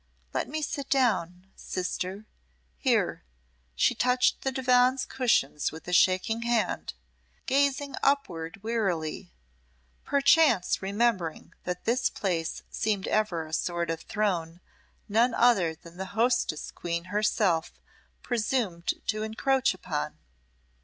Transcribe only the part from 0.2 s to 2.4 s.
Let me sit down sister